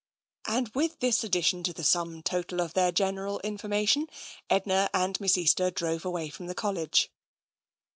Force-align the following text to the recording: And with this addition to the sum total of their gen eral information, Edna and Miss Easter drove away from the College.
And 0.47 0.67
with 0.69 0.97
this 0.99 1.23
addition 1.23 1.61
to 1.61 1.73
the 1.73 1.83
sum 1.83 2.23
total 2.23 2.59
of 2.59 2.73
their 2.73 2.91
gen 2.91 3.17
eral 3.17 3.39
information, 3.43 4.07
Edna 4.49 4.89
and 4.95 5.21
Miss 5.21 5.37
Easter 5.37 5.69
drove 5.69 6.05
away 6.05 6.29
from 6.29 6.47
the 6.47 6.55
College. 6.55 7.11